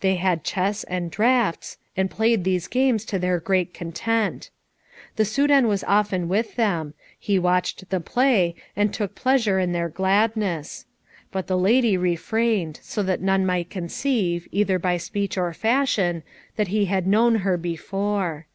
[0.00, 4.48] They had chess and draughts, and played these games to their great content.
[5.16, 6.94] The Soudan was often with them.
[7.18, 10.86] He watched the play, and took pleasure in their gladness.
[11.30, 16.22] But the lady refrained, so that none might conceive, either by speech or fashion,
[16.56, 18.46] that he had known her before.